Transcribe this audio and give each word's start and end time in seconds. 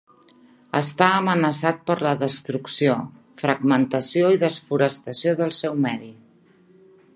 Està 0.77 1.09
amenaçat 1.17 1.83
per 1.89 1.97
la 2.07 2.13
destrucció, 2.23 2.95
fragmentació 3.43 4.33
i 4.37 4.41
desforestació 4.47 5.37
del 5.43 5.55
seu 5.63 5.79
medi. 5.89 6.13